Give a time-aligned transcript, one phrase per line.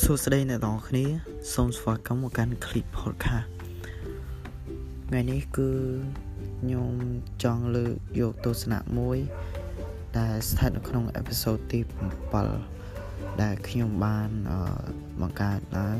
[0.00, 1.04] សួស្តីអ្នកទាំងអស់គ្នា
[1.54, 3.48] សូមស្វាគមន៍មកកាន់ Clip Podcast
[5.08, 5.70] ថ្ងៃនេះគឺ
[6.60, 6.92] ខ្ញុំ
[7.42, 9.18] ចង់លើកយកទស្សនៈមួយ
[10.18, 11.80] ដែលស្ថិតនៅក្នុងអេពីសូតទី
[12.60, 14.30] 7ដែលខ្ញុំបាន
[15.20, 15.98] បង្កើតឡើង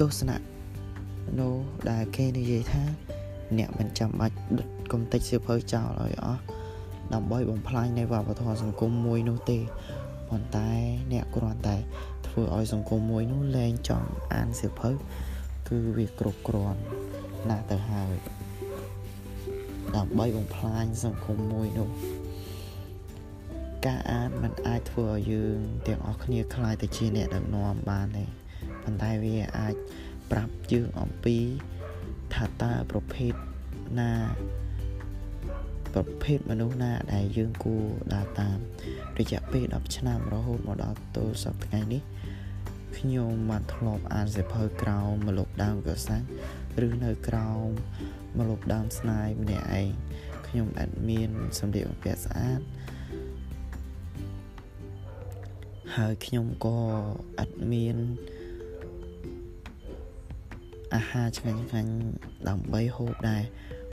[0.00, 0.36] ទស្សនៈ
[1.40, 1.54] នោះ
[1.90, 2.82] ដែលគេនិយាយថា
[3.58, 6.42] អ្នកមិនចាំបាច់ដុតកុំតិចសៀវភៅចោលឲ្យអស់
[7.14, 9.60] ដើម្បីបំផ្លាញនៃវប្បធម៌សង្គមមួយនោះទេ
[10.30, 10.70] ប៉ុន្តែ
[11.12, 11.76] អ្នកគ្រាន់តែ
[12.26, 14.90] ធ្វើឲ្យសង្គមមួយនោះលែងចង់អានសៀវភៅ
[15.68, 16.80] គឺវាគ្រប់គ្រាន់
[17.48, 18.14] ណាស់ទៅហើយ
[19.96, 21.90] ដើម្បីបំផ្លាញសង្គមមួយនោះ
[23.86, 28.24] ការអានมันអាចធ្វើឲ្យយើងទាំងអស់គ្នាខ្លាយទៅជាអ្នកដឹកនាំបានទេ
[28.82, 29.74] ប៉ុន្តែវាអាច
[30.30, 31.38] ប្រាប់យើងអំពី
[32.34, 33.32] ថាតើប្រភេទ
[33.98, 34.12] ណា
[35.98, 38.58] ប្រភេទមនុស្សណាដែលយើងគួរដើរតាម
[39.18, 42.02] រយៈពេល10ឆ្នាំរហូតមកដល់ទល់សប្តាហ៍នេះ
[42.98, 46.24] ខ្ញុំបានធ្លាប់អានសៀវភៅក្រោមមលុបដើមកសាំង
[46.86, 47.68] ឬនៅក្រោម
[48.38, 49.88] មលុបដើមស្នាយម្នាក់ឯង
[50.46, 52.60] ខ្ញុំអត់មានសម្លៀកបំពាក់ស្អាត
[55.96, 56.78] ហើយខ្ញុំក៏
[57.38, 57.96] អត់មាន
[60.94, 61.94] អាហារឆ្ងាញ់ឆ្ងាញ់
[62.48, 63.44] ដើម្បីហូបដែរ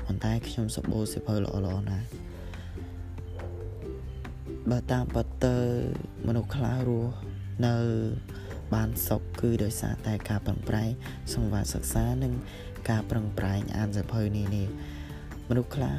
[0.05, 2.07] ប៉ុន្តែខ្ញុំសបោសិភៅល្អល្អណាស់
[4.69, 5.57] បើតាមប៉តើ
[6.27, 7.13] មនុស្សខ្លះរស់
[7.65, 7.75] នៅ
[8.73, 10.89] បានសុខគឺដោយសារតែការប្រឹងប្រែង
[11.33, 12.33] សង្វាតសិក្សានិង
[12.89, 14.67] ការប្រឹងប្រែងអានសៀវភៅនេះនេះ
[15.49, 15.97] មនុស្សខ្លះ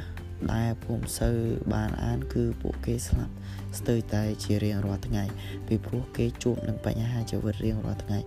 [0.53, 1.37] ដែលពុំសូវ
[1.73, 3.33] បានអានគឺពួកគេស្លាប់
[3.77, 5.23] ស្ទើរតែជារៀងរាល់ថ្ងៃ
[5.67, 8.19] ពីព្រោះគេជួបនឹងបញ្ហាជីវិតរៀងរាល់ថ្ងៃ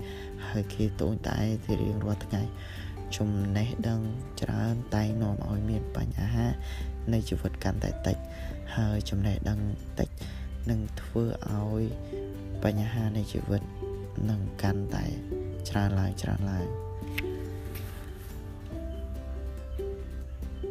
[0.49, 2.43] ហើយគេតូចតែទីរៀងរាល់ថ្ងៃ
[3.17, 4.01] ចំណេះដឹង
[4.41, 6.47] ច្រើនតែងនាំឲ្យមានបញ្ហា
[7.13, 8.17] នៃជីវិតកាន់តែតិច
[8.77, 9.61] ហើយចំណេះដឹង
[9.99, 10.09] តិច
[10.71, 11.83] នឹងធ្វើឲ្យ
[12.65, 13.63] បញ្ហានៃជីវិត
[14.31, 15.05] នឹងកាន់តែ
[15.69, 16.67] ច្រើនឡើងច្រើនឡើង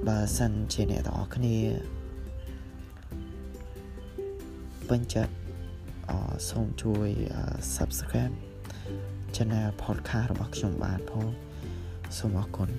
[0.08, 1.58] បើសិនជាអ្នកទាំងអស់គ្នា
[4.90, 5.34] ពេញចិត្ត
[6.10, 6.12] អ
[6.50, 7.10] សូមជួយ
[7.76, 8.36] Subscribe
[9.36, 11.26] Channel Podcast របស់ខ្ញុំបានផង
[12.18, 12.70] សូមអរគុណ